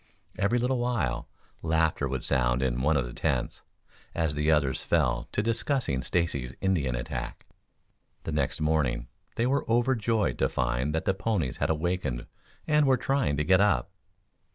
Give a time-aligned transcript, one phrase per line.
[0.35, 1.29] Every little while,
[1.61, 3.61] laughter would sound in one of the tents,
[4.15, 7.45] as the others fell to discussing Stacy's Indian attack.
[8.23, 12.25] The next morning they were overjoyed to find that the ponies had awakened
[12.65, 13.91] and were trying to get up.